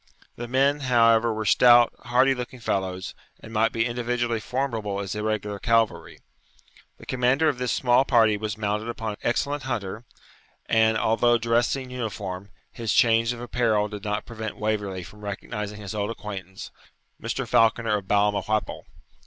[0.35, 5.59] The men, however, were stout, hardy looking fellows, and might be individually formidable as irregular
[5.59, 6.21] cavalry.
[6.97, 10.03] The commander of this small party was mounted upon an excellent hunter,
[10.65, 15.79] and, although dressed in uniform, his change of apparel did not prevent Waverley from recognising
[15.79, 16.71] his old acquaintance,
[17.21, 17.47] Mr.
[17.47, 18.85] Falconer of Balmawhapple.